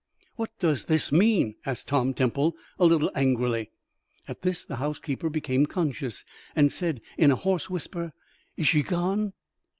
[0.35, 3.69] "What does this mean?" asked Tom Temple, a little angrily.
[4.27, 8.11] At this the housekeeper became conscious and said in a hoarse whisper,
[8.57, 9.33] "Is she gone?"